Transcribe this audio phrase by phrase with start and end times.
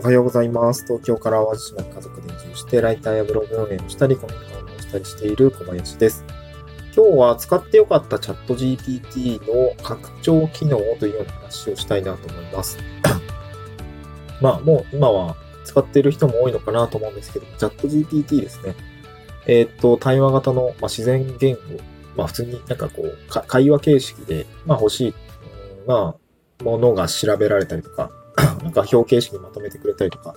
[0.00, 0.86] おはようございます。
[0.86, 6.24] 東京から淡路島に家族で移住して、ライターやブログ運営をしたり、コミュニカをしたりしている小林です。
[6.96, 12.78] 今日は使ってよかったチャット GPT の拡張機能というような話をしたいなと思います。
[14.40, 18.74] まあ、もう今は使っている人も多いのかなと思うんですけど、チャット GPT ですね。
[19.46, 21.60] えーっと、対話型の、まあ、自然言語、
[22.16, 25.14] まあ普通になんかこう、会話形式で、まあ欲しい、
[25.86, 26.14] ま
[26.58, 28.10] あ、ものが調べられたりとか、
[28.62, 30.34] なんか表形式にまとめてくれたりとか、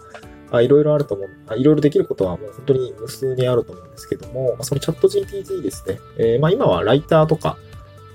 [0.61, 1.29] いろいろあると思う。
[1.57, 5.99] いろいろできることはもう本当に無数にあると思うんですけども、そのチャット GPT ですね。
[6.17, 7.57] えーまあ今はライターとか、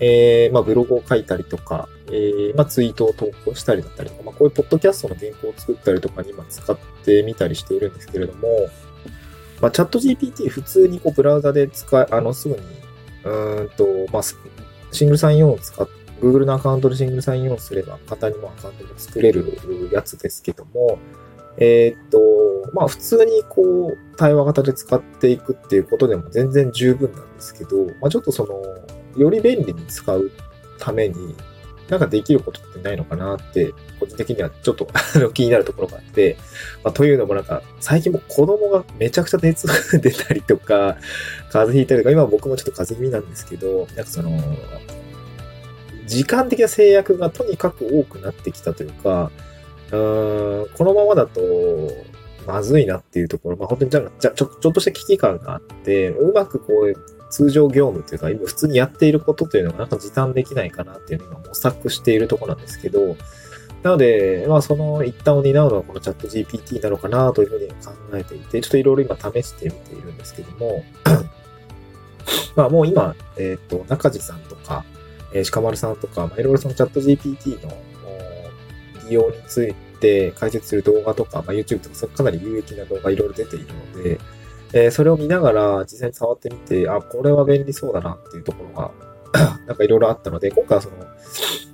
[0.01, 8.69] えーまあブログを書いたりとか、えーまあツイートを投稿したりだったりとか、まあこういうポッドキャストの原稿を作ったりとかに今使ってみたりしているんですけれども、
[9.61, 12.61] まあチャット GPT 普通にこうブラウザで使い、あのすぐに、
[13.25, 19.59] うんと、まあシングルサインオンを使って、Google のアカウントでシングルサインオンすれば、簡単にもアカウントも作れる
[19.93, 20.99] やつですけども、
[21.59, 22.19] えーっと、
[22.73, 30.30] まあ普通にこう、対話型で使っていくっていうことでも全然十分なんですけど、まあちょっとその、より便利に使う
[30.79, 31.35] ために、
[31.88, 34.87] なんかできることってないのかなって、個人的にはちょっと
[35.32, 36.37] 気になるところがあって、
[36.85, 40.99] まあ、というのもなんか、最近も子供がめちゃくちゃ熱が 出たりとか、
[41.51, 44.30] 風邪ひいたりとか、今僕もちょっと風邪気味なんですけど、なんかその、
[46.09, 49.30] 時間的な制約がとにかく多くなってきたというか、
[49.90, 51.40] うーんこのままだと、
[52.46, 56.95] まずいなっていうところ、まあ本当にじゃじゃちょちょっとした危機感があって、うまくこう、
[57.30, 63.16] 通常業務というか、今普通にやっていることというのがなんか時短できないかなっていうのを今模索しているところなんですけど、
[63.82, 70.84] なので、まあその一端を担うのはこのチャット GPT なのかなというふうに考えていて、ちょっといろいろ今試してみているんですけども、
[72.56, 74.84] まあもう今、えっ、と、中地さんとか、
[75.32, 77.72] えー、鹿丸さんとか、まあ、いろいろそのチャット GPT の
[79.09, 84.20] 利用について解説する動画とか、まあ、YouTube とか、かなり有益な動画いろいろ出ているので、
[84.72, 88.91] えーそれを見ながら実際に触ってみて、あ、これは便利そうだなっていうところが、
[89.66, 90.97] なんかいろいろあったので、今回はその、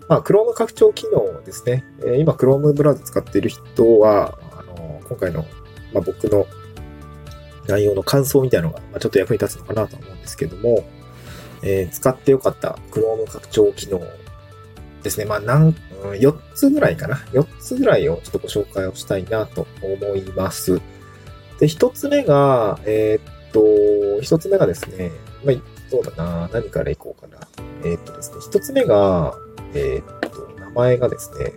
[0.08, 1.84] まあ、Chrome 拡張機能ですね。
[2.04, 5.44] えー今、Chrome ブラウザ使っている人は、あの、今回の、
[5.92, 6.46] まあ、僕の
[7.66, 10.84] 内容の感想みたいなのが、まあ、ちょっと役に立つのかなと思うんですけども、
[11.64, 14.00] えー使ってよかった Chrome 拡張機能
[15.02, 15.24] ですね。
[15.24, 17.16] まあ、なん、4つぐらいかな。
[17.32, 20.80] 4つぐらいをちょっとご紹介をしたいなと思います。
[21.58, 25.10] で、1つ目が、えーっと、1つ目がですね、
[25.44, 25.54] まあ、
[25.90, 27.46] そうだな、何からいこうかな。
[27.84, 29.34] えーっとですね、1つ目が、
[29.74, 31.52] えーっと、名前がですね、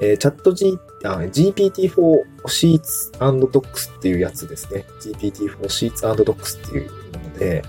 [0.00, 4.86] えーチャット G、GPT-4 Sheets and Docs っていうやつですね。
[5.00, 7.62] GPT-4 Sheets and Docs っていうもので、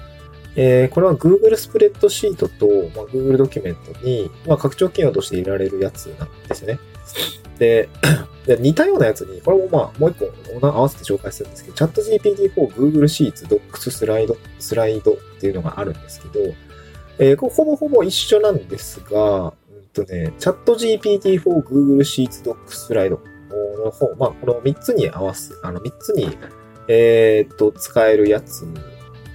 [0.55, 6.79] えーこれは Google スプレッドシートと、まあ、Google ドキュメントに、まあ、拡張機能として入れられるやつなんですよね。
[7.57, 7.89] で、
[8.47, 10.17] で似たようなやつに、これもまあ、もう一
[10.59, 16.53] 個合わせて紹介するんですけど、チャット GPT-4 Google Sheets Docs スライド、スライドっていうのがあるんですけど、
[17.19, 19.51] えーほぼほぼ一緒なんですが、うん
[19.93, 23.19] とね、チャット GPT-4 Google Sheets Docs スライド
[23.85, 26.35] の方、まあ、この3つに合わす、あの3つに、
[26.87, 28.65] えーっと、使えるやつ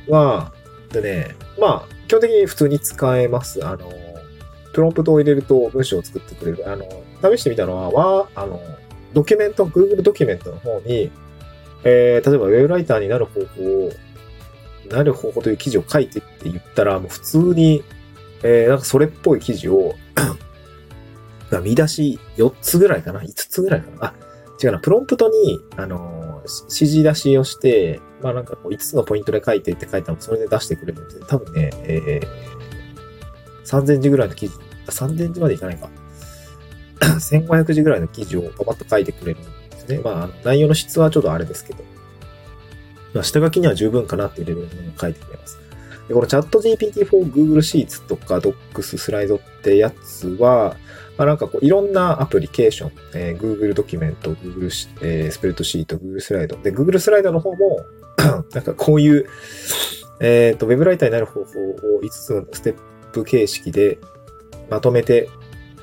[0.08, 0.52] は、
[0.92, 3.66] でね、まあ、基本的に普通に使えます。
[3.66, 3.92] あの、
[4.72, 6.70] プロンプトを入れると文章を作ってくれる。
[6.70, 6.84] あの、
[7.22, 8.60] 試してみたのは、は、あの、
[9.14, 11.10] ドキュメント、Google ドキュメントの方に、
[11.84, 13.90] えー、例えばウェブライターになる方法を、
[14.90, 17.82] なる方法という記事を書いてって言ったら、もう普通に、
[18.42, 19.94] えー、なんかそれっぽい記事を、
[21.62, 24.06] 見出し4つぐらいかな ?5 つぐらいかな？
[24.08, 24.14] あ、
[24.62, 24.78] 違うな。
[24.80, 34.54] プロンプトに、あの指示出しをして、まあなんかこう5つのポイントで書いてって書いたのそれで出してくれるんで、多分ね、えー、3000字ぐらいの記事、
[34.86, 35.88] あ3000字までいかないか。
[37.00, 40.00] 1500字ぐらいの記事をパパッと書いてくれるんですね。
[40.02, 41.84] まあ、内容の質はちょっとあれですけど。
[43.14, 45.58] まあ、下書きには十分かなっていうレベルのものを書いてくれます。
[46.08, 50.76] で、このチャット GPT-4 Google Sheets とか Docs スライドってやつは、
[51.16, 56.56] まあ、なんかこういろんなアプリケーション、えー Google ドキュメント、Google、えースプレッドシート、Google スライド。
[56.56, 57.80] で、Google スライドの方も、
[58.54, 59.26] なんかこういう、
[60.20, 62.76] えっ、と、ウェブライターになる方法を5つのステッ
[63.12, 63.98] プ形式で
[64.70, 65.28] まとめて、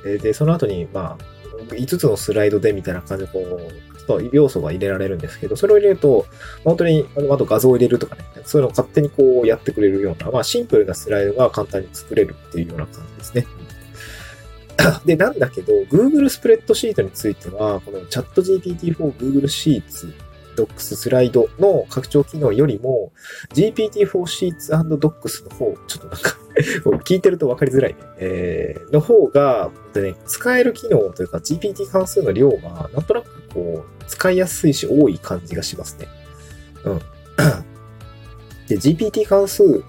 [0.05, 1.33] えーで、その後に、まあ、
[1.73, 6.25] 5つのスライドでみたいな感じで、こう、ちょっと要素が入れられるんですけど、それを入れると、
[6.63, 13.47] 本当に、あのあと画像を入れるとかね、そういうのを勝手にこうやってくれるような、まあシンプルなスライドが簡単に作れるっていうような感じですね。
[15.05, 20.11] で、なんだけど、Google スプレッドシートについては、このチャット GPT-4 Google Sheets
[20.55, 23.11] Docs スライドの拡張機能よりも
[23.53, 26.37] GPT-4 Sheets and Docs の方、ちょっとなんか
[27.03, 27.99] 聞いてると分かりづらいね。
[28.17, 36.07] えーの方が、でね、使える機能というか GPT 関数の量がなんとなくこう、使いやすいし多い感じがしますね。
[36.85, 36.99] うん。
[38.67, 39.83] で、GPT 関数、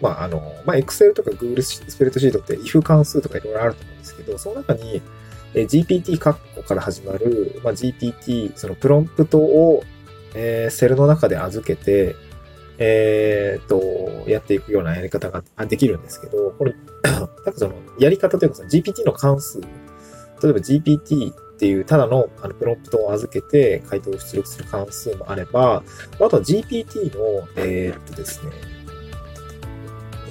[0.00, 5.02] まあ、あの、まあ、Excel とか Google スプレッドシートって if 関数とかいろいろあると思うんですけど、その中に、
[5.54, 9.82] え GPT 括弧から始まる、まあ、GPT、そのプロンプトを、
[10.34, 12.16] えー、セルの中で預けて、
[12.78, 16.74] えー、っと、やっていくようなやり方ができるんですけど、これ、
[17.04, 25.84] なんかその、やり方というかその GPT の関数、例えば GPT っていうただのあのプロンプトを預けて回答を出力する関数もあれば、
[26.14, 28.52] あとは GPT の、えー、っとですね、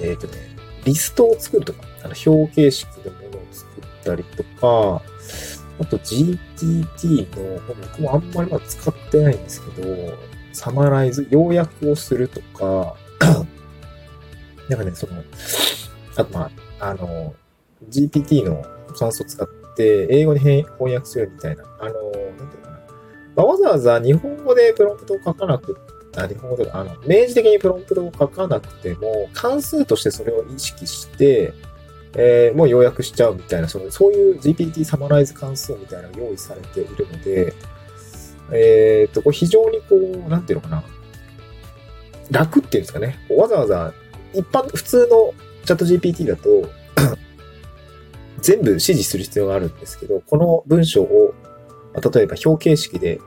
[0.02, 5.02] えー、っとね、リストを作るとか、あの表形式のものを作ったりとか、
[5.80, 10.14] あと GPT の、僕もあんまりまだ使ってないんですけど、
[10.52, 12.94] サマライズ、要約をするとか、
[14.68, 15.22] なんかね、その、
[16.16, 17.34] あとまあ、あの、
[17.90, 18.64] GPT の
[18.96, 22.78] 関数を使って英語に翻訳するみたいな、あの、なんていうかな。
[23.36, 25.76] まあ、わざわざ日本語でプロンプトを書かなく
[26.16, 31.52] あ、日本語で、あの、明示的にプロンプトを書かなくても、関数としてそれを意識して、
[32.16, 37.54] えー、もう要約しちゃうみたいな、そのそういう GPT サマライズ関数みたいなのが用意されているので、
[38.52, 40.84] えっ、と、これ非常にこう、なんていうのかな。
[42.30, 43.18] 楽っていうんですかね。
[43.30, 43.92] わざわざ、
[44.32, 45.34] 一般、普通の
[45.64, 46.68] チャット GPT だと
[48.44, 51.32] 全部指示する必要があるんですけど、この文章を、
[51.94, 53.18] 例えば表形式で、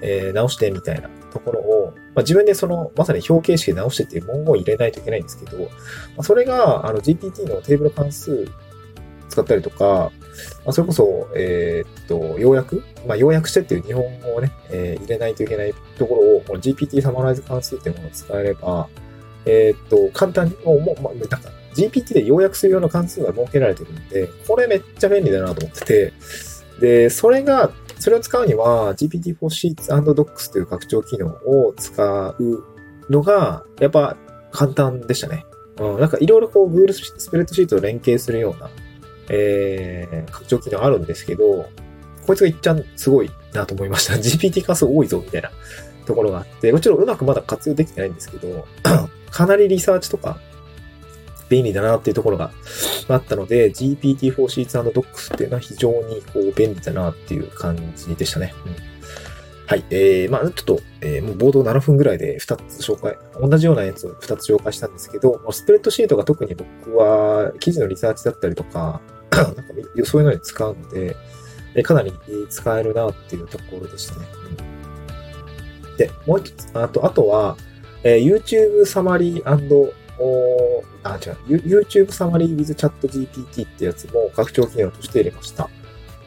[0.00, 5.66] えー、直してみたいなところを、まあ、自分でその、まさに表形式で直してっていう文言を入れないといけないんですけど、ま
[6.18, 8.48] あ、それが、あの GPT のテーブル関数
[9.28, 10.10] 使ったりとか、
[10.64, 18.88] まあ、それこそ、えー、っと、要約まあ、要約してっていう日本語をね、えー、入れないといけないところを、この GPT サマライズ関数っていうものを使えれば、
[19.44, 21.38] えー、っと、簡単に、もう、もう、まあ、なんか、
[21.74, 26.12] GPT で要約するような関数が設けられてるんで、これめっちゃ便利だなと思ってて、
[26.80, 27.70] で、それが、
[28.06, 29.36] それを使うには GPT-4
[29.74, 32.64] Sheets Docs という拡張機能を使う
[33.10, 34.16] のが、やっぱ
[34.52, 35.44] 簡単でしたね。
[35.80, 38.70] うん、なんかいろいろこう Google スプレッドシートと連携するような、
[39.28, 41.68] えー、拡張機能あるんですけど、
[42.24, 44.14] こいつがいっちゃんすごいなと思いました。
[44.22, 45.50] GPT 関数多いぞみたいな
[46.06, 48.68] ところがあって、もちろんうまくまだ活用できてないんですけど、
[49.32, 50.38] かなりリサーチとか
[51.48, 52.52] 便利だなっていうところが
[53.14, 58.54] あったので、GPT-4 Sheets Docs っていうのは非常にこう便利だなっていう感じでしたね。
[58.66, 58.74] うん、
[59.66, 59.84] はい。
[59.90, 69.00] えー、まあちょっと、えー、もう冒頭7分ぐらいで2つ紹介、同じようなやつを2つ紹介したんですけど、スプレッドシートが特に僕は記事のリサーチだったりとか、
[69.30, 69.62] なんか
[70.04, 71.16] そういうのに使うので、
[71.74, 72.12] えかなり
[72.48, 74.26] 使えるなっていうところでしたね。
[75.90, 77.56] うん、で、もう一つ、あと、あとは、
[78.02, 79.48] えー、YouTube サマリー
[80.18, 85.68] おあ、違う、YouTube Summary with Chat GPT ってやつも拡張機能として入れました。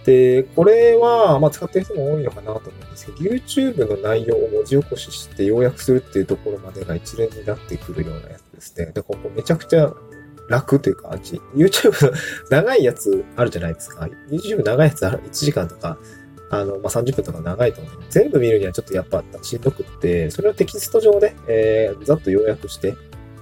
[0.06, 8.86] で、これは、まあ、使ってる人も多いのかなと思うんですけど、YouTube の内容を文字起こしして要約するっていうところまでが一連になってくるようなやつですね。
[8.88, 9.94] だからこめちゃくちゃ
[10.50, 11.10] 楽というか、
[11.56, 12.12] YouTube
[12.50, 14.08] 長いやつあるじゃないですか。
[14.30, 15.98] YouTube 長いやつある1時間とか、
[16.50, 17.94] あの、まあ、30分とか長いと思う。
[18.10, 22.96] 全部見るにはちょっとやっぱしんどくって、それをテキスト上で、えー、ざっと要約して、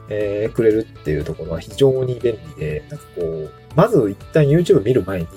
[0.09, 5.27] えー、くれるっていうところは非常に便利で、なんかこう、まず一旦 YouTube 見る前に、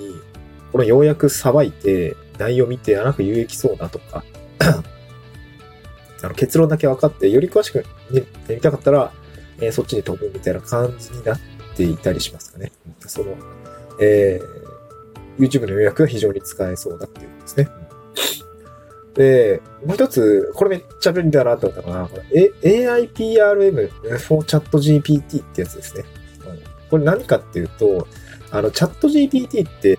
[0.71, 4.23] このようやくさばいて、内容見て、あ、なんか有益そうだとか、
[6.23, 9.11] あの結論だけ分かって、より詳しく見見たかったら、
[9.59, 11.39] えー、そっちに飛ぶみたいな感じになっ
[11.75, 12.71] ていたりしますかね。
[12.99, 13.35] その、
[13.99, 17.69] えー、YouTube の予約が非常に使えそうだっていうことですね。
[19.15, 22.09] で、もう一つ、これめっちゃ便利だなと思ったのが、
[22.63, 23.89] AIPRM
[24.19, 26.05] for ChatGPT ってやつですね。
[26.89, 28.07] これ何かっていうと、
[28.51, 29.97] あの、ChatGPT って、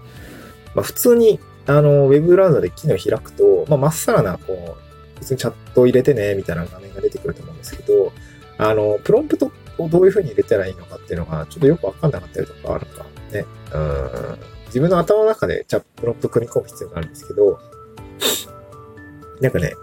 [0.74, 8.12] まあ、普通に、あの、ウェブブラウザで機能開くと、まあ、まっさらな、こう、普通にチャットを入れてね、みたいな画面が出てくると思うんですけど、
[8.58, 17.58] あの、プロンプトをどういう風に入れたらいいのかっていうのが、ちょっとよくわかんなかったりとか、あるかね、うん、自分の頭の中でチャットプロンプト組み込む必要があるんですけど、
[19.42, 19.74] なんかね、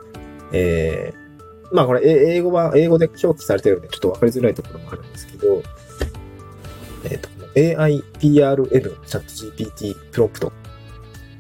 [0.54, 2.02] えー、まあこれ
[2.36, 5.62] 英語は、英語で表記されてるんでちょっとわかりづらいところもあるんですけど、
[7.04, 10.54] えっ、ー、と、AIPRM チャット GPT プロンプト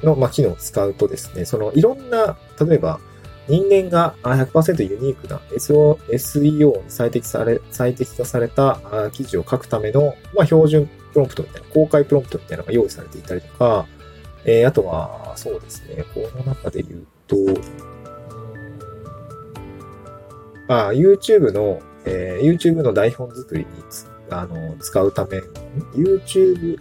[0.04, 3.00] の、まあ、機能を使うとですね、そのいろんな、例えば
[3.48, 8.80] 人間が100%ユニークな SEO に最適され、最適化された
[9.14, 13.88] 記事を書くための、まあ、標準プロンプトみたいな、公開プロンプトみたいなのが用意されていたりとか、
[14.46, 17.36] えー、あとは、そうですね、この中で言うと、
[20.70, 23.68] まあ、YouTube の、えー、YouTube の台本作りに
[24.30, 25.40] あの使うため、
[25.96, 26.78] YouTube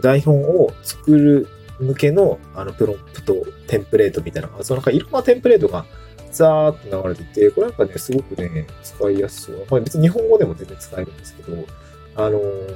[0.00, 1.48] 台本を作る
[1.80, 3.34] 向けの、あの、プロンプト、
[3.66, 5.86] テンプレートみたいな、そのなんかいろんなテンプレートが
[6.30, 9.66] ザーって流れてて、これなんかね、すごくね、使いやすそう。
[9.70, 11.64] まあ、別に日本語でも全然使えるんですけど、
[12.16, 12.72] あのー、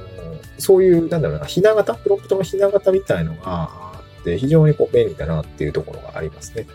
[0.57, 6.65] そういう、なんだろうな、ひな型、プロンプトのひな型みたいのがあって、非常にこう便利だなっていうところがありますね。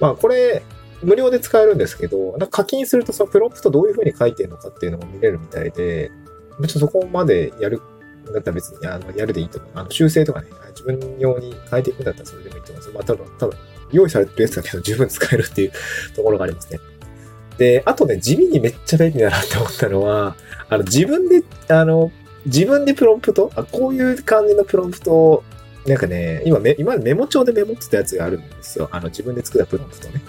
[0.00, 0.62] まあ、これ、
[1.04, 7.80] 無料で使えるんですけど、なんか課金するとそのプロンプトどういう風に書いてるのかっていうのも見れるみたいで、ちょっとそこまでやる
[8.32, 9.70] だったら別にあのやるでいいと思う。
[9.74, 13.56] あの修正とかね、自分用に変えていくんだったらそれでもいいと思うんですまあ、ただ、ただ、
[13.92, 15.72] 用意されてるやつだけど十分使えるっていう
[16.14, 16.80] ところがありますね。
[17.58, 20.36] で、あとね、地味にめっちゃ便利だなって思ったのは、
[20.68, 22.10] あの、自分で、あの、
[22.46, 25.44] 自分でプロンプトあ、こういう感じのプロンプトを、
[25.86, 28.88] なんかね、今メ、今メモ帳でメモってたやつがあるんですよ。
[28.90, 30.22] あの、自分で作ったプロンプトね。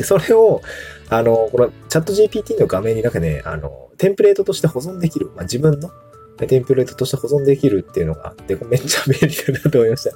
[0.00, 0.62] で、それを、
[1.10, 5.26] あの、このチャット GPT の画面になんかね、あの、テンプレートとして保存できる。
[5.36, 5.90] まあ、自分の
[6.38, 10.08] テンプレートとして保存できるっていうのがあって、めっちゃ便利だなと思いまし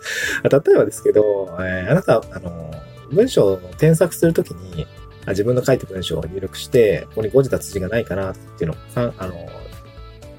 [0.43, 0.49] た。
[0.49, 2.71] 例えばですけど、えー、あなた、あの、
[3.13, 4.87] 文章を添削するときに、
[5.29, 9.35] 自分の書いた文章を入力して、ここに誤字脱字がないかなっていうのを、あの、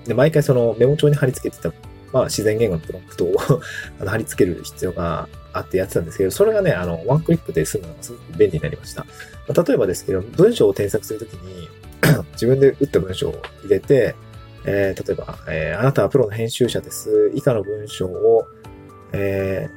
[0.08, 1.72] で、毎回そのメモ帳に貼り付けてた、
[2.12, 3.38] まあ、自然言語のプロンプトを
[4.06, 9.06] 貼り付ける必要があってやってたんですけど、それがね、あの、ワンクリックで済むのがすごく便利になりました。
[9.48, 11.70] まあ、例えばですけど、文章を添削するときに
[12.34, 14.16] 自分で打った文章を入れて、
[14.66, 17.32] えー、例えば、えー、あなたはプロの編集者です。
[17.34, 18.48] 以下の文章を、
[19.14, 19.70] え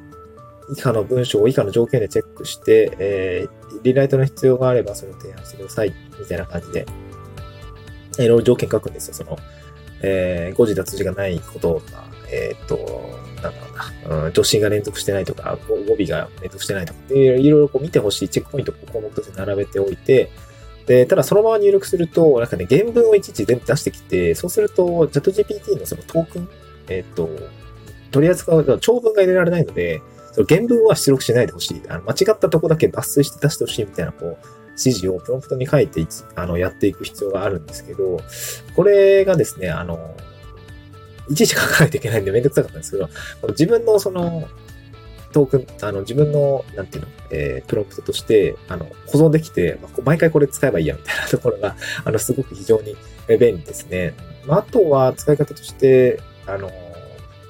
[0.70, 5.94] ー、以下の文章を以下の条件でチェックして、えー、リライトの必要があればそれを提案してください。
[6.18, 6.86] みたいな感じで、
[8.18, 9.14] いろいろ条件書くんですよ。
[9.14, 9.38] その、
[10.02, 12.77] えー、誤字脱字がないことが、えっ、ー、と、
[14.08, 20.30] う、ん、助詞が連続してないとか、語尾が連続してないとか、いろいろこう見てほしいチェックポイントを項目として並べておいて、
[20.86, 26.48] で、ただそのまま入力すると、なんかね、原文をいちいち全部出してきて、そうすると、チャット GPT のそのトークン、
[26.88, 27.28] えっ、ー、と、
[28.10, 30.00] 取り扱う長文が入れられないので、
[30.32, 31.82] その原文は出力しないでほしい。
[31.88, 34.36] あの間違ったとこだけ抜粋して出してほしいみたいな、こう、
[34.78, 38.18] 指示をプロンプトに書いて、あの、やっていく必要があるんですけど、
[38.74, 40.14] これがですね、あの、
[41.30, 43.08] いちいち書かないといけないんでめんどくさかったんですけど、
[43.48, 44.48] 自分のその、
[45.32, 52.96] トークン、あの、自分の、なんていうの、えー、プロンプトとして、あの、保存できて、まあ、毎回これ使えばいいや、みたいなところが、あの、すごく非常に
[53.28, 54.14] 便利ですね。
[54.46, 56.70] まあ、あとは使い方として、あの、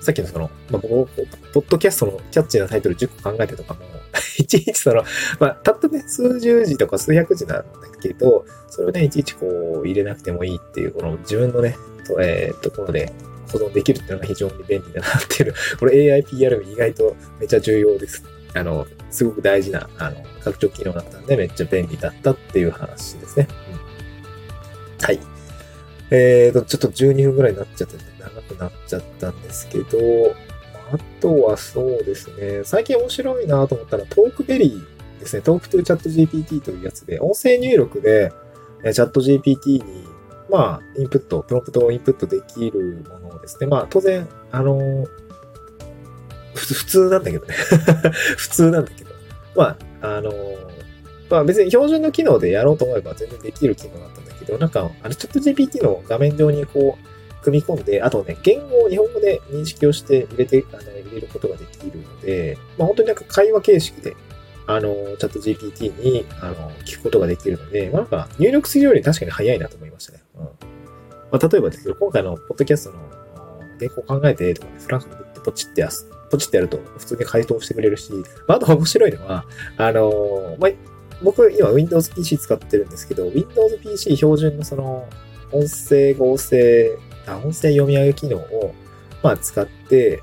[0.01, 1.07] さっきのその、まあ、僕、
[1.53, 3.81] ポッドキャストのキャッチーなタイトル10個考えてとかも、
[4.39, 5.05] いちいちその、
[5.39, 7.65] まあ、たったね、数十字とか数百字なんだ
[8.01, 13.13] けど、それをね、いちいちこう、入れなくてもいいっていう、この自分のね、とえー、ところで、
[13.49, 18.23] 保存できるっていうのが非常に便利だなっていう、 これ AIPR 意外とめっちゃ重要です。
[18.55, 23.49] あの、すごく大事な、あの、拡張機能だったんでめっちゃ便利だったっていう話ですね。
[25.00, 25.21] うん、はい。
[26.11, 29.99] えーと、ちょっと12分ぐらいになっちゃって、長くなっちゃったんですけど、
[30.90, 35.43] あとはそうですね、最近面白いなと思ったらトークベリーですね。
[35.43, 38.33] トークトゥチャット GPT というやつで、音声入力で
[38.83, 40.08] チャット GPT に
[40.49, 43.67] まあ、インプット、プロンプトをインプットできるものですね。
[43.67, 45.07] まあ、当然、あの
[46.55, 47.55] 普通なんだけどね
[48.37, 49.11] 普通なんだけど。
[49.55, 50.33] まあ、あの
[51.31, 64.17] まあ別に標準の機能でやろうと思えば全然できる機能だったんだけど、なんか、あれ、チャット GPT の画面上にこう、組み込んで、あとね、言語を日本語で認識をして入れて、あの、入れることができるので、まあ本当になんか会話形式で
[64.69, 70.23] あの、チャット GPT に、あの、聞くことができるので、まあ、なんか、入力するより確かに早いなと思いましたね。
[70.37, 70.43] うん。
[70.45, 70.51] ま
[71.33, 72.99] あ、例えばですけど、今回のポッドキャストの
[73.79, 78.13] 原稿考えてとかね、フランクってポチってやす、ポチってやると普通に回答してくれるし、
[78.47, 79.47] まあ、あと面白いのは、
[79.79, 80.71] あの、まあ、
[81.23, 85.09] 僕今 Windows PC 使ってるんですけど、Windows PC 標準のその、
[85.51, 88.75] 音声合成、あ、音声読み上げ機能を、
[89.23, 90.23] まあ、使って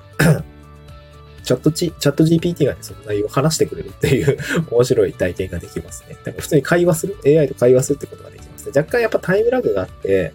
[1.46, 4.38] チャットチ、ャット GPT がね、その内容を話してくれるっていう
[4.72, 6.16] 面白い体験ができますね。
[6.24, 8.72] だから普通に会話する、AI と会話するってことができますね。
[8.76, 10.34] 若干やっぱタイムラグがあって、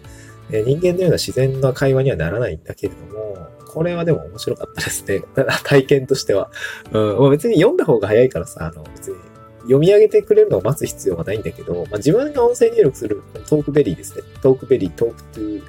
[0.51, 5.21] え人間のような自然な会話にはならないんだけれども、これはでも面白かったですね。
[5.63, 6.49] 体験としては。
[6.91, 9.17] うん、別に読んだ方が早いからさ、あの、別に
[9.61, 14.23] 読み上げてくれるのを待つ必要はないんだけど、まあ、自分が音声入力するトークベリーですね。
[14.41, 15.63] トークベリー、トークトゥー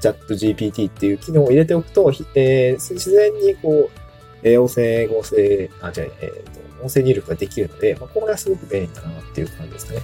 [0.00, 4.01] チャット GPT っていう機能を入れておくと、えー、自然にこう、
[4.42, 10.00] え音声合成、あ、じゃえっ、ー、と、音声入力ができるので、まあ、これはすごく便利だなっていう感じですね。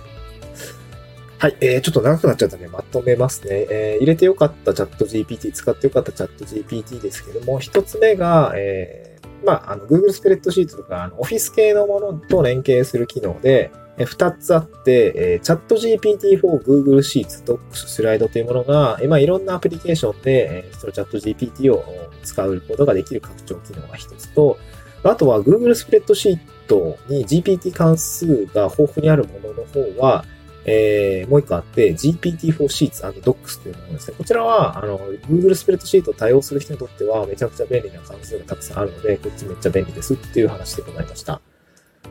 [1.38, 3.66] はい、えー、ちょっと長くなっちゃったんでまとめますね。
[3.71, 21.85] えー、入れてよかった ChatGPT、使ってよかった ChatGPT ですけども、一つ目が、えー、まあ、あの、Google スプレッドシートとか、あの、オフィス系のものと連携する機能で、え二つあって、チャット GPT for Google Sheets、Docs、スライドというものが、えまあ、いろんなアプリケーションで、そのチャット GPT を
[22.23, 24.57] 使うことができる拡張機能が一つと、
[25.02, 30.25] あとは Google スプレッドシートに GPT 関数が豊富にあるものの方は、
[30.64, 34.17] えー、もう一個あって、GPT-4 Sheets Docs というものですね。
[34.19, 41.40] こちらは、あの、Google スプレッドシートを対応する人にとってはめちゃくちゃ便利な関数がたくさんあるので、こっちめっちゃ便利ですっていう話でございました。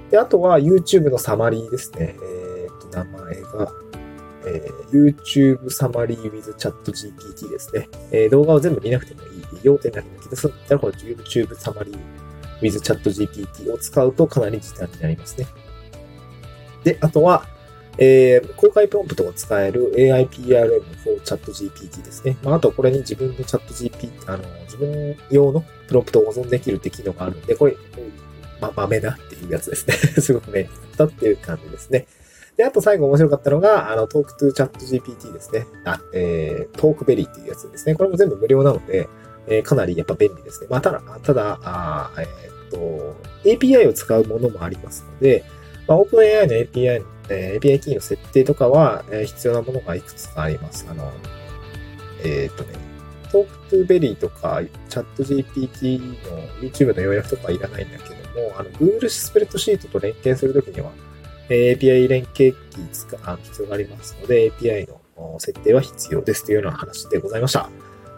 [0.10, 2.16] で、あとは YouTube のサマリーですね。
[2.22, 3.72] えー、と、名前が、
[4.46, 7.90] えー、YouTube サマリー with ChatGPT ですね。
[8.12, 9.38] えー、動画を全部見なくてもいい。
[9.64, 11.98] 要点だけ抜き出すんだったら、この YouTube サマリー
[12.62, 15.48] with ChatGPT を使うとかなり時短になりますね。
[16.84, 17.46] で、あとは、
[17.98, 22.38] えー、公開プロンプトを使える AIPRM for ChatGPT ですね。
[22.44, 27.76] まあ、あとこれに自分の ChatGPT、あの、自分用のプロンプトを保存できるって機能があるんで、これ、
[28.62, 29.94] ま、豆だっていうやつですね。
[30.22, 32.08] すごく便利だったっていう感じですね。
[32.56, 35.68] で、あと最後面白かったのが、あの、Talk to ChatGPT ですね。
[35.86, 37.96] あ、えー、TalkBerry っていうやつですね。
[37.96, 39.08] これも全部無料なので、
[39.48, 40.68] えー、かなりやっぱ便利ですね。
[40.70, 45.44] まあ、ただ、ただ、あえー、っと、API を使うものもありますので、
[45.88, 50.88] まあ、OpenAI の API えー、API キーの設定とかは、えー、必要なものがいくつかあります。
[50.90, 51.12] あの、
[52.24, 52.70] えっ、とね、
[53.32, 60.92] TalkToBerry とか ChatGPT の YouTube の要約とかいらないんだけども、あの、Google スプレッドシートと連携するときには、
[61.50, 67.70] API 連携キー使う必要がありますので、API の設定は必要ですというような話でございました。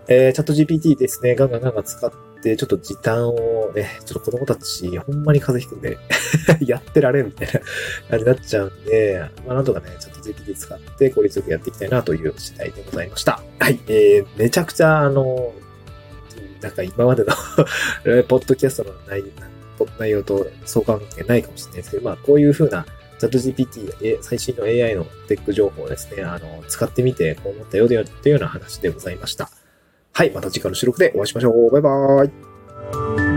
[0.07, 2.11] えー、チャット GPT ですね、ガンガンガンガン使っ
[2.41, 5.97] て、ちょっと時短をね、ちょっと子供たち、ほんまに風邪ひくんで
[6.65, 7.53] やってられるみたいな
[8.09, 13.43] 感じになっちゃうんで、まあ、なんとかね、ちょっと GPT 使って効率よくやっていきたいなという次第でございました。
[13.59, 15.53] はい、えー、めちゃくちゃ、あの、
[16.61, 17.33] なんか今までの
[18.27, 19.25] ポッドキャストの内容
[19.99, 22.85] 内容と相関係ないかもしれないですけど、まあ、こういう風な
[23.19, 29.49] チャット GPT、最新の AI のテック情報をですね、あの、使ってみて、こう思ったよというような話でございました。
[30.13, 31.71] はい、また次回の収録でお会いしましょう。
[31.71, 33.28] バイバーイ。